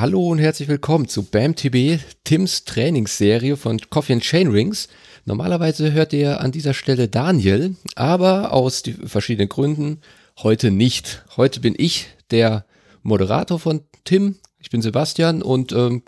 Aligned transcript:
Hallo 0.00 0.28
und 0.28 0.38
herzlich 0.38 0.66
willkommen 0.66 1.08
zu 1.08 1.24
BAMTB, 1.24 2.00
Tims 2.24 2.64
Trainingsserie 2.64 3.58
von 3.58 3.78
Coffee 3.90 4.14
and 4.14 4.22
Chain 4.22 4.48
Rings. 4.48 4.88
Normalerweise 5.26 5.92
hört 5.92 6.14
ihr 6.14 6.40
an 6.40 6.52
dieser 6.52 6.72
Stelle 6.72 7.06
Daniel, 7.06 7.76
aber 7.96 8.54
aus 8.54 8.82
verschiedenen 9.04 9.50
Gründen 9.50 10.00
heute 10.38 10.70
nicht. 10.70 11.22
Heute 11.36 11.60
bin 11.60 11.74
ich 11.76 12.06
der 12.30 12.64
Moderator 13.02 13.60
von 13.60 13.82
Tim. 14.04 14.36
Ich 14.58 14.70
bin 14.70 14.80
Sebastian 14.80 15.42
und 15.42 15.72
ähm, 15.72 16.02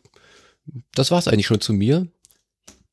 das 0.95 1.11
war's 1.11 1.29
eigentlich 1.29 1.47
schon 1.47 1.61
zu 1.61 1.75
mir. 1.75 2.07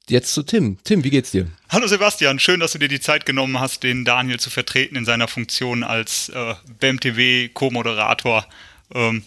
Jetzt 0.09 0.34
zu 0.34 0.43
Tim. 0.43 0.79
Tim, 0.84 1.05
wie 1.05 1.12
geht's 1.12 1.31
dir? 1.31 1.48
Hallo 1.70 1.88
Sebastian, 1.88 2.40
schön, 2.40 2.59
dass 2.59 2.73
du 2.73 2.77
dir 2.77 2.90
die 2.90 2.99
Zeit 2.99 3.26
genommen 3.26 3.57
hast, 3.57 3.84
den 3.84 4.04
Daniel 4.04 4.41
zu 4.41 4.49
vertreten 4.49 4.98
in 4.98 5.05
seiner 5.05 5.29
Funktion 5.29 5.85
als 5.85 6.27
äh, 6.27 6.55
BMTW 6.77 7.48
Co-Moderator. 7.54 8.45
Ähm, 8.93 9.23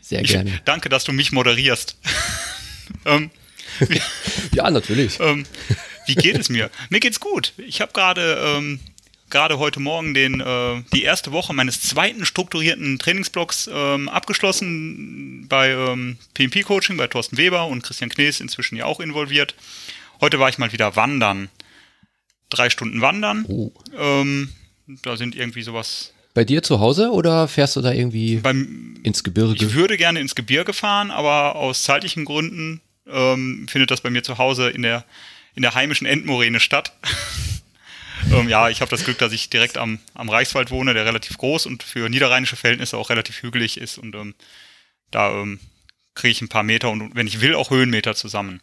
Sehr 0.00 0.22
gerne. 0.22 0.50
Ich, 0.50 0.60
danke, 0.64 0.88
dass 0.88 1.04
du 1.04 1.12
mich 1.12 1.32
moderierst. 1.32 1.96
ähm, 3.04 3.30
ja, 4.52 4.70
natürlich. 4.70 5.18
Ähm, 5.20 5.44
wie 6.06 6.14
geht 6.14 6.38
es 6.38 6.48
mir? 6.48 6.70
Mir 6.88 7.00
geht's 7.00 7.20
gut. 7.20 7.52
Ich 7.58 7.80
habe 7.80 7.92
gerade 7.92 8.56
ähm, 8.56 8.80
gerade 9.30 9.58
heute 9.58 9.80
Morgen 9.80 10.14
den, 10.14 10.40
äh, 10.40 10.82
die 10.92 11.02
erste 11.02 11.32
Woche 11.32 11.52
meines 11.52 11.80
zweiten 11.82 12.24
strukturierten 12.24 12.98
Trainingsblocks 12.98 13.68
ähm, 13.72 14.08
abgeschlossen 14.08 15.46
bei 15.48 15.70
ähm, 15.70 16.18
PMP-Coaching, 16.34 16.96
bei 16.96 17.06
Thorsten 17.06 17.36
Weber 17.36 17.66
und 17.66 17.82
Christian 17.82 18.10
Knees 18.10 18.40
inzwischen 18.40 18.76
ja 18.76 18.86
auch 18.86 19.00
involviert. 19.00 19.54
Heute 20.20 20.40
war 20.40 20.48
ich 20.48 20.58
mal 20.58 20.72
wieder 20.72 20.96
wandern. 20.96 21.48
Drei 22.50 22.70
Stunden 22.70 23.00
wandern. 23.00 23.44
Oh. 23.48 23.72
Ähm, 23.96 24.50
da 25.02 25.16
sind 25.16 25.36
irgendwie 25.36 25.62
sowas. 25.62 26.14
Bei 26.38 26.44
dir 26.44 26.62
zu 26.62 26.78
Hause 26.78 27.10
oder 27.10 27.48
fährst 27.48 27.74
du 27.74 27.80
da 27.80 27.90
irgendwie 27.90 28.36
beim, 28.36 29.00
ins 29.02 29.24
Gebirge? 29.24 29.56
Ich 29.56 29.74
würde 29.74 29.96
gerne 29.96 30.20
ins 30.20 30.36
Gebirge 30.36 30.72
fahren, 30.72 31.10
aber 31.10 31.56
aus 31.56 31.82
zeitlichen 31.82 32.24
Gründen 32.24 32.80
ähm, 33.08 33.66
findet 33.68 33.90
das 33.90 34.02
bei 34.02 34.10
mir 34.10 34.22
zu 34.22 34.38
Hause 34.38 34.70
in 34.70 34.82
der, 34.82 35.04
in 35.56 35.62
der 35.62 35.74
heimischen 35.74 36.06
Endmoräne 36.06 36.60
statt. 36.60 36.92
ähm, 38.32 38.48
ja, 38.48 38.68
ich 38.68 38.82
habe 38.82 38.90
das 38.92 39.02
Glück, 39.02 39.18
dass 39.18 39.32
ich 39.32 39.50
direkt 39.50 39.78
am, 39.78 39.98
am 40.14 40.28
Reichswald 40.28 40.70
wohne, 40.70 40.94
der 40.94 41.04
relativ 41.04 41.38
groß 41.38 41.66
und 41.66 41.82
für 41.82 42.08
niederrheinische 42.08 42.54
Verhältnisse 42.54 42.98
auch 42.98 43.10
relativ 43.10 43.42
hügelig 43.42 43.76
ist. 43.76 43.98
Und 43.98 44.14
ähm, 44.14 44.36
da 45.10 45.32
ähm, 45.42 45.58
kriege 46.14 46.30
ich 46.30 46.40
ein 46.40 46.48
paar 46.48 46.62
Meter 46.62 46.88
und 46.90 47.16
wenn 47.16 47.26
ich 47.26 47.40
will, 47.40 47.56
auch 47.56 47.70
Höhenmeter 47.70 48.14
zusammen. 48.14 48.60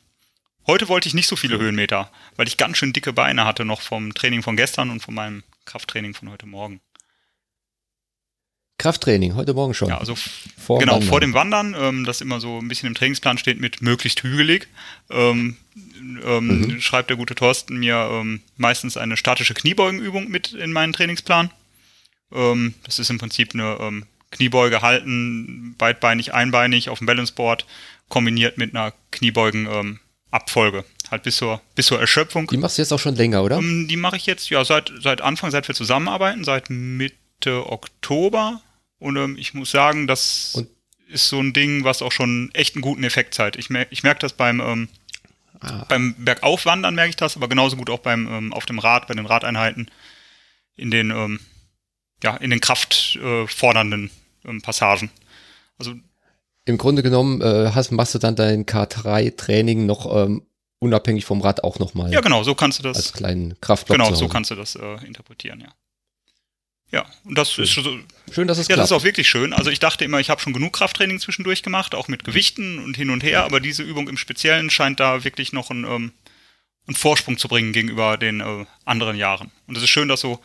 Heute 0.66 0.88
wollte 0.88 1.10
ich 1.10 1.14
nicht 1.14 1.28
so 1.28 1.36
viele 1.36 1.60
Höhenmeter, 1.60 2.10
weil 2.38 2.48
ich 2.48 2.56
ganz 2.56 2.78
schön 2.78 2.94
dicke 2.94 3.12
Beine 3.12 3.44
hatte 3.44 3.66
noch 3.66 3.82
vom 3.82 4.14
Training 4.14 4.44
von 4.44 4.56
gestern 4.56 4.92
und 4.92 5.02
von 5.02 5.14
meinem 5.14 5.44
Krafttraining 5.66 6.14
von 6.14 6.30
heute 6.30 6.46
Morgen. 6.46 6.80
Krafttraining, 8.78 9.36
heute 9.36 9.54
Morgen 9.54 9.74
schon. 9.74 9.90
Ja, 9.90 10.00
also 10.00 10.16
vor 10.58 10.80
genau, 10.80 10.94
Wandern. 10.94 11.10
vor 11.10 11.20
dem 11.22 11.34
Wandern, 11.34 11.76
ähm, 11.80 12.04
das 12.04 12.22
immer 12.22 12.40
so 12.40 12.60
ein 12.60 12.68
bisschen 12.68 12.88
im 12.88 12.96
Trainingsplan 12.96 13.38
steht 13.38 13.60
mit 13.60 13.82
möglichst 13.82 14.22
hügelig, 14.24 14.68
ähm, 15.10 15.58
ähm, 16.24 16.48
mhm. 16.48 16.82
schreibt 16.82 17.10
der 17.10 17.18
gute 17.18 17.36
Thorsten 17.36 17.78
mir 17.78 18.10
ähm, 18.12 18.42
meistens 18.58 18.98
eine 18.98 19.18
statische 19.18 19.54
Kniebeugenübung 19.54 20.30
mit 20.30 20.54
in 20.54 20.72
meinen 20.72 20.94
Trainingsplan. 20.94 21.52
Ähm, 22.34 22.74
das 22.84 23.00
ist 23.00 23.10
im 23.10 23.18
Prinzip 23.18 23.54
eine 23.54 23.78
ähm, 23.80 24.06
Kniebeuge 24.32 24.82
halten, 24.82 25.76
beidbeinig, 25.78 26.34
einbeinig 26.34 26.90
auf 26.90 26.98
dem 26.98 27.08
Balanceboard, 27.08 27.66
kombiniert 28.10 28.58
mit 28.58 28.76
einer 28.76 28.94
Kniebeugen 29.12 30.00
Abfolge. 30.36 30.84
Halt 31.10 31.24
bis 31.24 31.38
zur, 31.38 31.62
bis 31.76 31.86
zur 31.86 32.00
Erschöpfung. 32.00 32.48
Die 32.48 32.58
machst 32.58 32.78
du 32.78 32.82
jetzt 32.82 32.92
auch 32.92 33.00
schon 33.00 33.16
länger, 33.16 33.44
oder? 33.44 33.60
Die 33.62 33.96
mache 33.96 34.18
ich 34.18 34.26
jetzt, 34.26 34.50
ja, 34.50 34.66
seit, 34.66 34.92
seit 35.00 35.22
Anfang, 35.22 35.50
seit 35.50 35.68
wir 35.68 35.76
zusammenarbeiten, 35.76 36.44
seit 36.44 36.70
Mitte 36.70 37.72
Oktober. 37.72 38.62
Und 39.06 39.18
ähm, 39.18 39.38
ich 39.38 39.54
muss 39.54 39.70
sagen, 39.70 40.08
das 40.08 40.56
Und? 40.56 40.68
ist 41.08 41.28
so 41.28 41.40
ein 41.40 41.54
Ding, 41.54 41.84
was 41.84 42.02
auch 42.02 42.12
schon 42.12 42.50
echt 42.54 42.76
einen 42.76 42.82
guten 42.82 43.04
Effekt 43.04 43.36
zeigt. 43.36 43.56
Ich, 43.56 43.70
mer 43.70 43.86
ich 43.92 44.02
merke 44.02 44.20
das 44.20 44.34
beim, 44.34 44.60
ähm, 44.60 44.90
ah. 45.60 45.86
beim 45.88 46.16
Bergaufwandern, 46.18 46.96
merke 46.96 47.12
ich 47.12 47.16
das, 47.16 47.36
aber 47.36 47.48
genauso 47.48 47.78
gut 47.78 47.92
auch 47.92 48.00
beim 48.00 48.28
ähm, 48.28 48.52
auf 48.52 48.66
dem 48.66 48.80
Rad, 48.80 49.08
bei 49.08 49.14
den 49.14 49.28
Radeinheiten, 49.28 49.92
in 50.76 50.90
den, 50.90 51.12
ähm, 51.12 51.40
ja, 52.24 52.36
in 52.38 52.50
den 52.50 52.62
kraftfordernden 52.62 54.10
äh, 54.44 54.50
ähm, 54.50 54.64
Passagen. 54.64 55.12
Also 55.78 55.94
im 56.66 56.80
Grunde 56.80 57.04
genommen 57.04 57.42
äh, 57.42 57.74
hast, 57.76 57.92
machst 57.92 58.16
du 58.16 58.20
dann 58.20 58.36
dein 58.36 58.66
K3-Training 58.66 59.86
noch 59.86 60.12
ähm, 60.26 60.48
unabhängig 60.80 61.26
vom 61.26 61.42
Rad 61.42 61.64
auch 61.64 61.78
nochmal. 61.78 62.12
Ja, 62.12 62.22
genau, 62.22 62.42
so 62.42 62.56
kannst 62.56 62.80
du 62.80 62.84
das. 62.84 62.98
Als 62.98 63.14
kleinen 63.14 63.62
Kraftblock. 63.62 64.00
Genau, 64.00 64.16
so 64.16 64.28
kannst 64.28 64.50
du 64.50 64.56
das 64.56 64.76
äh, 64.76 65.06
interpretieren, 65.06 65.62
ja. 65.62 65.68
Ja, 66.96 67.06
und 67.26 67.38
das 67.38 67.52
schön. 67.52 67.66
ist 67.66 67.74
so, 67.74 68.00
schön, 68.32 68.48
dass 68.48 68.58
es 68.58 68.70
Ja, 68.70 68.76
klappt. 68.76 68.84
das 68.84 68.92
ist 68.92 68.98
auch 68.98 69.04
wirklich 69.04 69.28
schön. 69.28 69.52
Also 69.52 69.70
ich 69.70 69.80
dachte 69.80 70.06
immer, 70.06 70.22
ich 70.22 70.30
habe 70.30 70.40
schon 70.40 70.54
genug 70.54 70.72
Krafttraining 70.72 71.20
zwischendurch 71.20 71.62
gemacht, 71.62 71.94
auch 71.94 72.08
mit 72.08 72.24
Gewichten 72.24 72.80
und 72.80 72.96
hin 72.96 73.10
und 73.10 73.22
her, 73.22 73.44
aber 73.44 73.60
diese 73.60 73.84
Übung 73.84 74.08
im 74.08 74.16
Speziellen 74.16 74.70
scheint 74.70 75.02
da 75.02 75.26
wirklich 75.26 75.52
noch 75.52 75.72
einen, 75.72 75.84
ähm, 75.84 76.14
einen 76.88 76.96
Vorsprung 76.96 77.38
zu 77.38 77.50
bringen 77.50 77.74
gegenüber 77.74 78.16
den 78.16 78.40
äh, 78.40 78.66
anderen 78.86 79.18
Jahren. 79.18 79.52
Und 79.68 79.76
es 79.76 79.84
ist 79.84 79.90
schön, 79.90 80.08
dass 80.08 80.22
so 80.22 80.40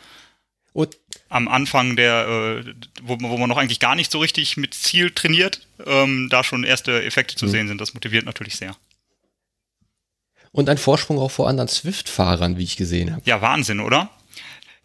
und 0.73 0.97
am 1.29 1.47
Anfang 1.47 1.95
der, 1.95 2.27
äh, 2.65 2.73
wo, 3.01 3.17
wo, 3.21 3.37
man 3.37 3.47
noch 3.47 3.57
eigentlich 3.57 3.79
gar 3.79 3.95
nicht 3.95 4.11
so 4.11 4.19
richtig 4.19 4.57
mit 4.57 4.73
Ziel 4.73 5.11
trainiert, 5.11 5.65
ähm, 5.85 6.27
da 6.29 6.43
schon 6.43 6.65
erste 6.65 7.01
Effekte 7.01 7.37
zu 7.37 7.45
mhm. 7.45 7.49
sehen 7.49 7.67
sind. 7.69 7.79
Das 7.79 7.93
motiviert 7.93 8.25
natürlich 8.25 8.57
sehr. 8.57 8.75
Und 10.51 10.67
ein 10.67 10.77
Vorsprung 10.77 11.17
auch 11.17 11.31
vor 11.31 11.47
anderen 11.47 11.69
Swift-Fahrern, 11.69 12.57
wie 12.57 12.63
ich 12.63 12.75
gesehen 12.75 13.13
habe. 13.13 13.21
Ja, 13.23 13.41
Wahnsinn, 13.41 13.79
oder? 13.79 14.09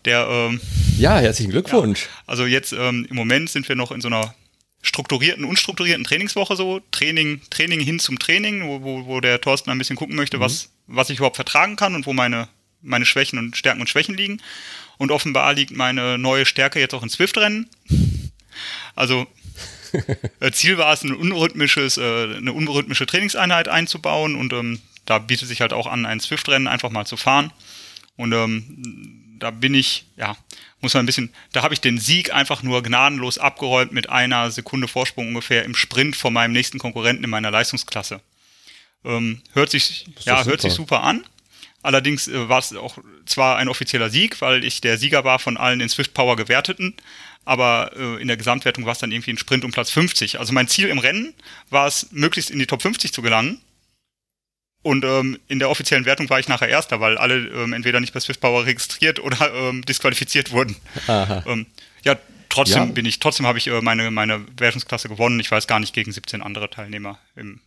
Der, 0.06 0.28
ähm, 0.30 0.60
ja, 0.98 1.18
herzlichen 1.18 1.50
Glückwunsch. 1.50 2.04
Ja, 2.04 2.08
also 2.28 2.46
jetzt 2.46 2.72
ähm, 2.72 3.06
im 3.10 3.16
Moment 3.16 3.50
sind 3.50 3.68
wir 3.68 3.74
noch 3.74 3.90
in 3.90 4.00
so 4.00 4.06
einer 4.06 4.34
strukturierten, 4.80 5.44
unstrukturierten 5.44 6.04
Trainingswoche 6.04 6.54
so, 6.54 6.80
Training, 6.92 7.40
Training 7.50 7.80
hin 7.80 7.98
zum 7.98 8.20
Training, 8.20 8.68
wo, 8.68 8.82
wo, 8.82 9.06
wo 9.06 9.20
der 9.20 9.40
Thorsten 9.40 9.70
ein 9.70 9.78
bisschen 9.78 9.96
gucken 9.96 10.14
möchte, 10.14 10.36
mhm. 10.36 10.42
was, 10.42 10.70
was 10.86 11.10
ich 11.10 11.18
überhaupt 11.18 11.36
vertragen 11.36 11.74
kann 11.74 11.96
und 11.96 12.06
wo 12.06 12.12
meine, 12.12 12.48
meine 12.82 13.04
Schwächen 13.04 13.38
und 13.38 13.56
Stärken 13.56 13.80
und 13.80 13.88
Schwächen 13.88 14.16
liegen. 14.16 14.40
Und 14.96 15.10
offenbar 15.10 15.52
liegt 15.54 15.72
meine 15.72 16.18
neue 16.18 16.46
Stärke 16.46 16.78
jetzt 16.78 16.94
auch 16.94 17.02
in 17.02 17.10
Swift-Rennen. 17.10 17.68
Also 18.94 19.26
äh, 20.40 20.52
Ziel 20.52 20.78
war 20.78 20.92
es, 20.92 21.02
ein 21.02 21.14
unrhythmisches, 21.14 21.98
äh, 21.98 22.36
eine 22.36 22.52
unrhythmische 22.52 23.06
Trainingseinheit 23.06 23.66
einzubauen 23.66 24.36
und 24.36 24.52
ähm, 24.52 24.80
da 25.04 25.18
bietet 25.18 25.48
sich 25.48 25.60
halt 25.60 25.72
auch 25.72 25.88
an, 25.88 26.06
ein 26.06 26.20
Swift-Rennen 26.20 26.68
einfach 26.68 26.90
mal 26.90 27.06
zu 27.06 27.16
fahren. 27.16 27.52
Und 28.16 28.32
ähm, 28.32 29.25
da 29.38 29.50
bin 29.50 29.74
ich, 29.74 30.06
ja, 30.16 30.36
muss 30.80 30.94
man 30.94 31.04
ein 31.04 31.06
bisschen, 31.06 31.32
da 31.52 31.62
habe 31.62 31.74
ich 31.74 31.80
den 31.80 31.98
Sieg 31.98 32.32
einfach 32.32 32.62
nur 32.62 32.82
gnadenlos 32.82 33.38
abgeräumt 33.38 33.92
mit 33.92 34.08
einer 34.08 34.50
Sekunde 34.50 34.88
Vorsprung 34.88 35.28
ungefähr 35.28 35.64
im 35.64 35.74
Sprint 35.74 36.16
vor 36.16 36.30
meinem 36.30 36.52
nächsten 36.52 36.78
Konkurrenten 36.78 37.24
in 37.24 37.30
meiner 37.30 37.50
Leistungsklasse. 37.50 38.20
Ähm, 39.04 39.42
hört 39.52 39.70
sich, 39.70 40.06
ja, 40.20 40.44
hört 40.44 40.60
sich 40.60 40.72
super 40.72 41.02
an. 41.02 41.24
Allerdings 41.82 42.26
äh, 42.26 42.48
war 42.48 42.58
es 42.58 42.74
auch 42.74 42.98
zwar 43.26 43.58
ein 43.58 43.68
offizieller 43.68 44.10
Sieg, 44.10 44.40
weil 44.40 44.64
ich 44.64 44.80
der 44.80 44.98
Sieger 44.98 45.24
war 45.24 45.38
von 45.38 45.56
allen 45.56 45.80
in 45.80 45.88
Swift 45.88 46.14
Power 46.14 46.36
gewerteten, 46.36 46.94
aber 47.44 47.92
äh, 47.96 48.20
in 48.20 48.26
der 48.26 48.36
Gesamtwertung 48.36 48.84
war 48.84 48.92
es 48.92 48.98
dann 48.98 49.12
irgendwie 49.12 49.30
ein 49.30 49.38
Sprint 49.38 49.64
um 49.64 49.70
Platz 49.70 49.90
50. 49.90 50.40
Also 50.40 50.52
mein 50.52 50.66
Ziel 50.66 50.88
im 50.88 50.98
Rennen 50.98 51.32
war 51.70 51.86
es, 51.86 52.08
möglichst 52.10 52.50
in 52.50 52.58
die 52.58 52.66
Top 52.66 52.82
50 52.82 53.12
zu 53.12 53.22
gelangen. 53.22 53.60
Und 54.86 55.04
ähm, 55.04 55.36
in 55.48 55.58
der 55.58 55.68
offiziellen 55.68 56.04
Wertung 56.04 56.30
war 56.30 56.38
ich 56.38 56.46
nachher 56.46 56.68
Erster, 56.68 57.00
weil 57.00 57.18
alle 57.18 57.48
ähm, 57.48 57.72
entweder 57.72 57.98
nicht 57.98 58.14
bei 58.14 58.20
Swift 58.20 58.40
Power 58.40 58.66
registriert 58.66 59.18
oder 59.18 59.52
ähm, 59.52 59.84
disqualifiziert 59.84 60.52
wurden. 60.52 60.76
Ähm, 61.08 61.66
ja, 62.04 62.16
trotzdem 62.48 62.84
ja. 62.88 62.92
bin 62.92 63.04
ich, 63.04 63.18
trotzdem 63.18 63.46
habe 63.46 63.58
ich 63.58 63.66
äh, 63.66 63.80
meine, 63.80 64.12
meine 64.12 64.44
Wertungsklasse 64.56 65.08
gewonnen. 65.08 65.40
Ich 65.40 65.50
weiß 65.50 65.66
gar 65.66 65.80
nicht 65.80 65.92
gegen 65.92 66.12
17 66.12 66.40
andere 66.40 66.70
Teilnehmer 66.70 67.18
im, 67.34 67.60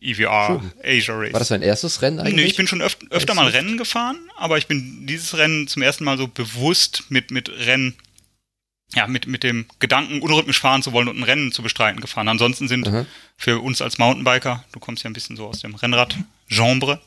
EVR 0.00 0.60
Schön. 0.60 0.72
Asia 0.82 1.14
Race. 1.16 1.32
War 1.32 1.38
das 1.38 1.48
dein 1.48 1.62
erstes 1.62 2.02
Rennen 2.02 2.18
eigentlich? 2.18 2.34
Nee, 2.34 2.42
ich 2.42 2.56
bin 2.56 2.66
schon 2.66 2.82
öf 2.82 2.96
öfter 3.10 3.34
mal 3.34 3.46
Rennen 3.46 3.78
gefahren, 3.78 4.18
aber 4.36 4.58
ich 4.58 4.66
bin 4.66 5.06
dieses 5.06 5.36
Rennen 5.38 5.68
zum 5.68 5.82
ersten 5.82 6.02
Mal 6.02 6.18
so 6.18 6.26
bewusst 6.26 7.04
mit, 7.08 7.30
mit 7.30 7.48
Rennen, 7.48 7.94
ja, 8.94 9.06
mit, 9.06 9.28
mit 9.28 9.44
dem 9.44 9.66
Gedanken, 9.78 10.20
unrhythmisch 10.20 10.58
fahren 10.58 10.82
zu 10.82 10.92
wollen 10.92 11.06
und 11.06 11.18
ein 11.18 11.22
Rennen 11.22 11.52
zu 11.52 11.62
bestreiten 11.62 12.00
gefahren. 12.00 12.26
Ansonsten 12.26 12.66
sind 12.66 12.90
mhm. 12.90 13.06
für 13.36 13.60
uns 13.60 13.80
als 13.80 13.98
Mountainbiker, 13.98 14.64
du 14.72 14.80
kommst 14.80 15.04
ja 15.04 15.10
ein 15.10 15.14
bisschen 15.14 15.36
so 15.36 15.46
aus 15.46 15.60
dem 15.60 15.76
Rennrad-Genre, 16.52 17.00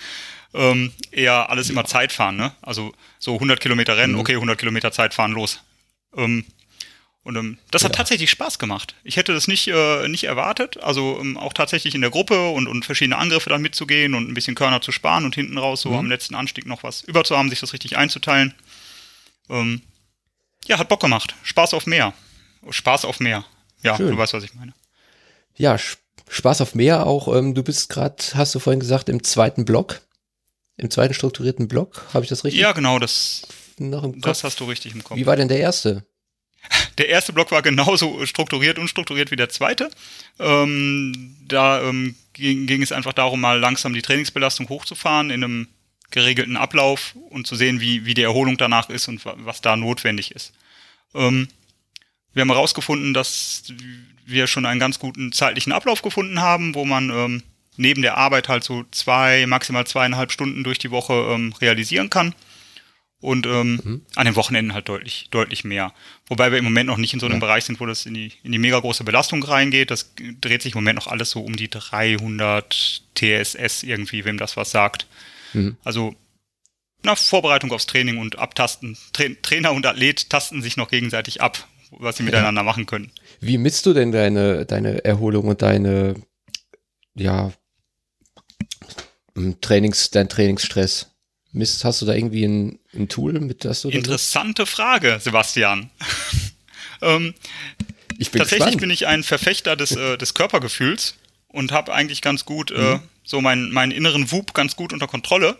ähm, 0.54 0.92
eher 1.10 1.50
alles 1.50 1.70
immer 1.70 1.84
Zeitfahren, 1.84 2.36
ne? 2.36 2.52
Also 2.62 2.92
so 3.18 3.34
100 3.34 3.60
Kilometer 3.60 3.96
Rennen, 3.96 4.14
mhm. 4.14 4.20
okay, 4.20 4.34
100 4.34 4.58
Kilometer 4.58 4.92
Zeitfahren, 4.92 5.32
los. 5.32 5.60
Ähm, 6.16 6.44
und 7.22 7.36
ähm, 7.36 7.58
das 7.70 7.84
hat 7.84 7.94
tatsächlich 7.94 8.30
Spaß 8.30 8.58
gemacht. 8.58 8.94
Ich 9.04 9.16
hätte 9.16 9.34
das 9.34 9.48
nicht, 9.48 9.68
äh, 9.68 10.08
nicht 10.08 10.24
erwartet. 10.24 10.82
Also 10.82 11.18
ähm, 11.20 11.36
auch 11.36 11.52
tatsächlich 11.52 11.94
in 11.94 12.00
der 12.00 12.10
Gruppe 12.10 12.48
und, 12.50 12.66
und 12.68 12.86
verschiedene 12.86 13.18
Angriffe 13.18 13.50
dann 13.50 13.60
mitzugehen 13.60 14.14
und 14.14 14.30
ein 14.30 14.34
bisschen 14.34 14.54
Körner 14.54 14.80
zu 14.80 14.92
sparen 14.92 15.26
und 15.26 15.34
hinten 15.34 15.58
raus 15.58 15.82
so 15.82 15.90
mhm. 15.90 15.98
am 15.98 16.06
letzten 16.06 16.34
Anstieg 16.34 16.64
noch 16.64 16.82
was 16.84 17.02
überzuhaben, 17.02 17.50
sich 17.50 17.60
das 17.60 17.74
richtig 17.74 17.98
einzuteilen. 17.98 18.54
Ähm, 19.50 19.82
ja, 20.64 20.78
hat 20.78 20.88
Bock 20.88 21.00
gemacht. 21.00 21.34
Spaß 21.42 21.74
auf 21.74 21.86
mehr. 21.86 22.14
Spaß 22.70 23.04
auf 23.04 23.20
mehr. 23.20 23.44
Ja, 23.82 23.96
Schön. 23.96 24.10
du 24.10 24.16
weißt, 24.16 24.32
was 24.32 24.44
ich 24.44 24.54
meine. 24.54 24.72
Ja, 25.56 25.76
Spaß 25.76 26.07
auf 26.44 26.74
mehr 26.74 27.06
auch. 27.06 27.34
Ähm, 27.34 27.54
du 27.54 27.62
bist 27.62 27.88
gerade, 27.88 28.16
hast 28.34 28.54
du 28.54 28.58
vorhin 28.58 28.80
gesagt, 28.80 29.08
im 29.08 29.22
zweiten 29.22 29.64
Block. 29.64 30.00
Im 30.76 30.90
zweiten 30.90 31.14
strukturierten 31.14 31.68
Block. 31.68 32.06
Habe 32.14 32.24
ich 32.24 32.28
das 32.28 32.44
richtig? 32.44 32.60
Ja, 32.60 32.72
genau. 32.72 32.98
Das, 32.98 33.42
noch 33.78 34.04
im 34.04 34.12
Kopf? 34.12 34.22
das 34.22 34.44
hast 34.44 34.60
du 34.60 34.64
richtig 34.64 34.94
im 34.94 35.02
Kopf. 35.02 35.16
Wie 35.16 35.26
war 35.26 35.36
denn 35.36 35.48
der 35.48 35.58
erste? 35.58 36.06
der 36.98 37.08
erste 37.08 37.32
Block 37.32 37.50
war 37.50 37.62
genauso 37.62 38.24
strukturiert, 38.26 38.78
unstrukturiert 38.78 39.30
wie 39.30 39.36
der 39.36 39.48
zweite. 39.48 39.90
Ähm, 40.38 41.36
da 41.46 41.82
ähm, 41.82 42.16
ging, 42.32 42.66
ging 42.66 42.82
es 42.82 42.92
einfach 42.92 43.12
darum, 43.12 43.40
mal 43.40 43.58
langsam 43.58 43.92
die 43.92 44.02
Trainingsbelastung 44.02 44.68
hochzufahren 44.68 45.30
in 45.30 45.44
einem 45.44 45.68
geregelten 46.10 46.56
Ablauf 46.56 47.14
und 47.30 47.46
zu 47.46 47.54
sehen, 47.54 47.80
wie, 47.80 48.04
wie 48.06 48.14
die 48.14 48.22
Erholung 48.22 48.56
danach 48.56 48.88
ist 48.88 49.08
und 49.08 49.22
was 49.24 49.60
da 49.60 49.76
notwendig 49.76 50.32
ist. 50.32 50.52
Ähm, 51.14 51.48
wir 52.34 52.42
haben 52.42 52.50
herausgefunden, 52.50 53.14
dass 53.14 53.64
wir 54.26 54.46
schon 54.46 54.66
einen 54.66 54.80
ganz 54.80 54.98
guten 54.98 55.32
zeitlichen 55.32 55.72
Ablauf 55.72 56.02
gefunden 56.02 56.40
haben, 56.40 56.74
wo 56.74 56.84
man 56.84 57.10
ähm, 57.10 57.42
neben 57.76 58.02
der 58.02 58.16
Arbeit 58.16 58.48
halt 58.48 58.64
so 58.64 58.84
zwei, 58.90 59.46
maximal 59.46 59.86
zweieinhalb 59.86 60.32
Stunden 60.32 60.64
durch 60.64 60.78
die 60.78 60.90
Woche 60.90 61.14
ähm, 61.14 61.52
realisieren 61.60 62.10
kann. 62.10 62.34
Und 63.20 63.46
ähm, 63.46 63.80
mhm. 63.82 64.02
an 64.14 64.26
den 64.26 64.36
Wochenenden 64.36 64.74
halt 64.74 64.88
deutlich, 64.88 65.26
deutlich 65.32 65.64
mehr. 65.64 65.92
Wobei 66.28 66.52
wir 66.52 66.58
im 66.58 66.64
Moment 66.64 66.86
noch 66.86 66.98
nicht 66.98 67.14
in 67.14 67.20
so 67.20 67.26
einem 67.26 67.36
ja. 67.36 67.40
Bereich 67.40 67.64
sind, 67.64 67.80
wo 67.80 67.86
das 67.86 68.06
in 68.06 68.14
die, 68.14 68.32
in 68.44 68.52
die 68.52 68.58
mega 68.58 68.78
große 68.78 69.02
Belastung 69.02 69.42
reingeht. 69.42 69.90
Das 69.90 70.14
dreht 70.40 70.62
sich 70.62 70.74
im 70.74 70.78
Moment 70.78 71.00
noch 71.00 71.08
alles 71.08 71.30
so 71.30 71.40
um 71.40 71.56
die 71.56 71.68
300 71.68 73.02
TSS 73.16 73.82
irgendwie, 73.82 74.24
wem 74.24 74.38
das 74.38 74.56
was 74.56 74.70
sagt. 74.70 75.08
Mhm. 75.52 75.76
Also 75.82 76.14
na, 77.02 77.16
Vorbereitung 77.16 77.72
aufs 77.72 77.86
Training 77.86 78.18
und 78.18 78.38
Abtasten. 78.38 78.96
Tra 79.12 79.24
Trainer 79.42 79.72
und 79.72 79.86
Athlet 79.86 80.30
tasten 80.30 80.62
sich 80.62 80.76
noch 80.76 80.88
gegenseitig 80.88 81.40
ab, 81.40 81.66
was 81.90 82.16
sie 82.16 82.22
miteinander 82.22 82.62
machen 82.62 82.86
können. 82.86 83.10
Wie 83.40 83.58
misst 83.58 83.86
du 83.86 83.92
denn 83.92 84.12
deine, 84.12 84.66
deine 84.66 85.04
Erholung 85.04 85.48
und 85.48 85.62
deine, 85.62 86.14
ja, 87.14 87.52
Trainings, 89.60 90.10
dein 90.10 90.28
Trainingsstress? 90.28 91.10
Mist, 91.52 91.84
hast 91.84 92.02
du 92.02 92.06
da 92.06 92.12
irgendwie 92.12 92.44
ein, 92.44 92.78
ein 92.94 93.08
Tool, 93.08 93.40
mit 93.40 93.64
das 93.64 93.82
du 93.82 93.88
Interessante 93.88 94.62
das? 94.62 94.70
Frage, 94.70 95.18
Sebastian. 95.20 95.90
ähm, 97.02 97.34
ich 98.18 98.30
bin 98.30 98.40
tatsächlich 98.40 98.66
gespannt. 98.66 98.80
bin 98.80 98.90
ich 98.90 99.06
ein 99.06 99.22
Verfechter 99.22 99.74
des, 99.76 99.92
äh, 99.92 100.18
des 100.18 100.34
Körpergefühls 100.34 101.14
und 101.48 101.72
habe 101.72 101.94
eigentlich 101.94 102.20
ganz 102.20 102.44
gut 102.44 102.70
äh, 102.70 102.74
mhm. 102.74 102.96
äh, 102.96 102.98
so 103.24 103.40
meinen, 103.40 103.72
meinen 103.72 103.92
inneren 103.92 104.30
Wub 104.30 104.52
ganz 104.54 104.76
gut 104.76 104.92
unter 104.92 105.06
Kontrolle 105.06 105.56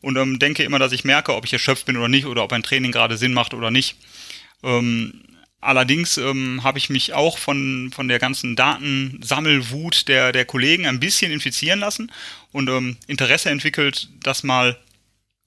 und 0.00 0.16
ähm, 0.16 0.38
denke 0.38 0.62
immer, 0.62 0.78
dass 0.78 0.92
ich 0.92 1.04
merke, 1.04 1.34
ob 1.34 1.44
ich 1.44 1.52
erschöpft 1.52 1.86
bin 1.86 1.96
oder 1.96 2.08
nicht 2.08 2.26
oder 2.26 2.42
ob 2.42 2.52
ein 2.52 2.62
Training 2.62 2.92
gerade 2.92 3.16
Sinn 3.16 3.34
macht 3.34 3.54
oder 3.54 3.70
nicht. 3.70 3.96
Ähm, 4.62 5.22
allerdings 5.60 6.16
ähm, 6.16 6.62
habe 6.62 6.78
ich 6.78 6.90
mich 6.90 7.12
auch 7.12 7.38
von, 7.38 7.90
von 7.94 8.08
der 8.08 8.18
ganzen 8.18 8.56
Datensammelwut 8.56 10.08
der, 10.08 10.32
der 10.32 10.44
Kollegen 10.44 10.86
ein 10.86 11.00
bisschen 11.00 11.32
infizieren 11.32 11.80
lassen 11.80 12.12
und 12.52 12.68
ähm, 12.68 12.96
Interesse 13.06 13.50
entwickelt, 13.50 14.08
das 14.22 14.42
mal 14.42 14.78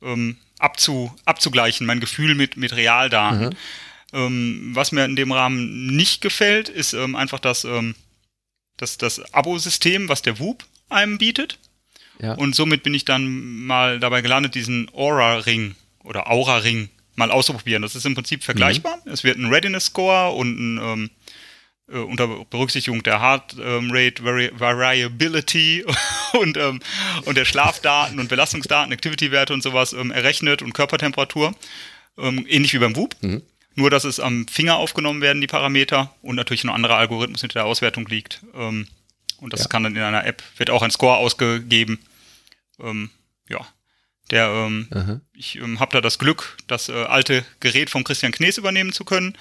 ähm, 0.01 0.37
abzu, 0.59 1.13
abzugleichen, 1.25 1.87
mein 1.87 1.99
Gefühl 1.99 2.35
mit, 2.35 2.57
mit 2.57 2.75
Realdaten. 2.75 3.49
Mhm. 3.49 3.55
Ähm, 4.11 4.71
was 4.73 4.91
mir 4.91 5.05
in 5.05 5.15
dem 5.15 5.31
Rahmen 5.31 5.95
nicht 5.95 6.21
gefällt, 6.21 6.69
ist 6.69 6.93
ähm, 6.93 7.15
einfach 7.15 7.39
das, 7.39 7.63
ähm, 7.63 7.95
das, 8.77 8.97
das 8.97 9.33
Abo-System, 9.33 10.09
was 10.09 10.21
der 10.21 10.39
Whoop 10.39 10.65
einem 10.89 11.17
bietet. 11.17 11.59
Ja. 12.21 12.33
Und 12.33 12.55
somit 12.55 12.83
bin 12.83 12.93
ich 12.93 13.05
dann 13.05 13.65
mal 13.65 13.99
dabei 13.99 14.21
gelandet, 14.21 14.55
diesen 14.55 14.89
Aura-Ring 14.93 15.75
oder 16.03 16.29
Aura-Ring 16.29 16.89
mal 17.19 17.31
auszuprobieren. 17.31 17.83
Das 17.83 17.95
ist 17.95 18.05
im 18.05 18.15
Prinzip 18.15 18.43
vergleichbar. 18.43 18.97
Mhm. 19.05 19.11
Es 19.11 19.23
wird 19.23 19.37
ein 19.37 19.45
Readiness-Score 19.45 20.31
und 20.31 20.59
ein 20.59 20.79
ähm, 20.81 21.09
äh, 21.91 21.97
unter 21.97 22.27
Berücksichtigung 22.45 23.03
der 23.03 23.21
Heart 23.21 23.55
ähm, 23.61 23.89
Rate 23.91 24.23
Vari 24.23 24.51
Variability 24.53 25.85
und, 26.33 26.57
ähm, 26.57 26.79
und 27.25 27.37
der 27.37 27.45
Schlafdaten 27.45 28.19
und 28.19 28.29
Belastungsdaten, 28.29 28.91
Activity-Werte 28.91 29.53
und 29.53 29.61
sowas 29.61 29.93
ähm, 29.93 30.11
errechnet 30.11 30.61
und 30.61 30.73
Körpertemperatur. 30.73 31.53
Ähm, 32.17 32.45
ähnlich 32.49 32.73
wie 32.73 32.79
beim 32.79 32.95
Whoop. 32.95 33.15
Mhm. 33.21 33.41
Nur, 33.75 33.89
dass 33.89 34.03
es 34.03 34.19
am 34.19 34.47
Finger 34.47 34.75
aufgenommen 34.75 35.21
werden, 35.21 35.41
die 35.41 35.47
Parameter, 35.47 36.13
und 36.21 36.35
natürlich 36.35 36.63
ein 36.63 36.69
anderer 36.69 36.97
Algorithmus 36.97 37.41
hinter 37.41 37.59
der 37.59 37.65
Auswertung 37.65 38.05
liegt. 38.07 38.43
Ähm, 38.53 38.87
und 39.39 39.53
das 39.53 39.61
ja. 39.61 39.67
kann 39.67 39.83
dann 39.83 39.95
in 39.95 40.01
einer 40.01 40.25
App, 40.25 40.43
wird 40.57 40.69
auch 40.69 40.81
ein 40.81 40.91
Score 40.91 41.17
ausgegeben. 41.17 41.99
Ähm, 42.81 43.09
ja, 43.47 43.65
der, 44.31 44.47
ähm, 44.47 45.21
ich 45.33 45.55
ähm, 45.55 45.79
habe 45.79 45.91
da 45.93 46.01
das 46.01 46.19
Glück, 46.19 46.57
das 46.67 46.89
äh, 46.89 46.93
alte 46.93 47.45
Gerät 47.59 47.89
von 47.89 48.03
Christian 48.03 48.31
Knees 48.31 48.57
übernehmen 48.57 48.93
zu 48.93 49.05
können 49.05 49.35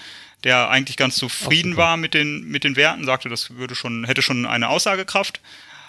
der 0.45 0.71
eigentlich 0.71 0.97
ganz 0.97 1.17
zufrieden 1.17 1.77
war 1.77 1.97
mit 1.97 2.15
den, 2.15 2.45
mit 2.49 2.65
den 2.65 2.77
Werten, 2.77 3.05
sagte, 3.05 3.29
das 3.29 3.57
würde 3.57 3.75
schon, 3.75 4.05
hätte 4.05 4.23
schon 4.23 4.47
eine 4.47 4.69
Aussagekraft. 4.69 5.41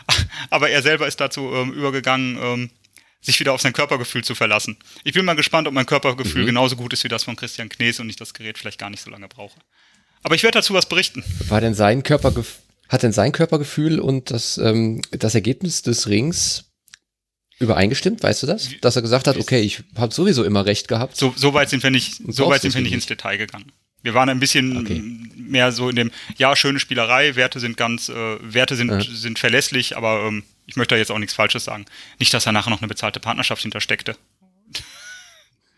Aber 0.50 0.70
er 0.70 0.82
selber 0.82 1.08
ist 1.08 1.20
dazu 1.20 1.54
ähm, 1.54 1.72
übergegangen, 1.72 2.38
ähm, 2.42 2.70
sich 3.22 3.40
wieder 3.40 3.54
auf 3.54 3.62
sein 3.62 3.74
Körpergefühl 3.74 4.24
zu 4.24 4.34
verlassen. 4.34 4.78
Ich 5.04 5.14
bin 5.14 5.26
mal 5.26 5.36
gespannt, 5.36 5.68
ob 5.68 5.74
mein 5.74 5.86
Körpergefühl 5.86 6.44
mhm. 6.44 6.48
genauso 6.48 6.78
gut 6.78 6.94
ist 6.94 7.04
wie 7.04 7.10
das 7.10 7.26
von 7.26 7.36
Christian 7.36 7.70
Knees 7.70 8.00
und 8.00 8.10
ich 8.10 8.16
das 8.16 8.34
Gerät 8.34 8.58
vielleicht 8.58 8.80
gar 8.80 8.90
nicht 8.90 9.04
so 9.04 9.12
lange 9.12 9.28
brauche. 9.28 9.60
Aber 10.24 10.36
ich 10.36 10.44
werde 10.44 10.60
dazu 10.60 10.74
was 10.74 10.88
berichten. 10.88 11.24
War 11.48 11.62
denn 11.62 11.74
sein 11.74 12.04
Körpergefühl, 12.04 12.64
hat 12.88 13.04
denn 13.04 13.12
sein 13.12 13.32
Körpergefühl 13.32 14.00
und 14.00 14.32
das, 14.32 14.58
ähm, 14.58 15.02
das 15.12 15.36
Ergebnis 15.36 15.84
des 15.84 16.08
Rings 16.08 16.69
übereingestimmt, 17.60 18.24
weißt 18.24 18.44
du 18.44 18.48
das? 18.48 18.70
Dass 18.82 18.96
er 18.96 19.02
gesagt 19.02 19.28
hat, 19.28 19.38
okay, 19.38 19.60
ich 19.60 19.84
habe 19.98 20.14
sowieso 20.14 20.44
immer 20.44 20.66
recht 20.66 20.88
gehabt. 20.88 21.16
So, 21.16 21.34
so 21.36 21.54
weit 21.54 21.70
sind 21.70 21.84
wir 21.84 21.92
nicht, 21.92 22.22
so 22.28 22.50
weit 22.50 22.62
sind 22.62 22.74
wir 22.74 22.82
nicht 22.82 22.94
ins 22.94 23.06
Detail 23.06 23.38
gegangen. 23.38 23.72
Wir 24.02 24.14
waren 24.14 24.30
ein 24.30 24.40
bisschen 24.40 24.78
okay. 24.78 25.02
mehr 25.36 25.74
so 25.74 25.90
in 25.90 25.96
dem, 25.98 26.12
ja, 26.38 26.56
schöne 26.56 26.80
Spielerei, 26.80 27.36
Werte 27.36 27.60
sind 27.60 27.76
ganz, 27.76 28.08
äh, 28.08 28.38
Werte 28.42 28.78
sind, 28.78 28.90
ja. 28.90 29.02
sind 29.02 29.40
verlässlich, 29.40 29.98
aber 29.98 30.26
ähm, 30.26 30.44
ich 30.68 30.78
möchte 30.78 30.96
da 30.96 31.00
jetzt 31.00 31.12
auch 31.12 31.20
nichts 31.20 31.34
Falsches 31.34 31.66
sagen. 31.66 31.86
Nicht, 32.18 32.34
dass 32.34 32.46
da 32.46 32.54
nachher 32.54 32.70
noch 32.70 32.80
eine 32.80 32.88
bezahlte 32.88 33.20
Partnerschaft 33.20 33.62
hintersteckte. 33.62 34.16